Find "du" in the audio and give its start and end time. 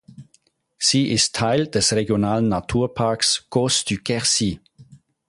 3.85-3.97